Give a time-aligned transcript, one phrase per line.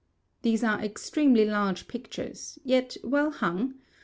[0.41, 3.75] These are extremely large pictures, yet well hung.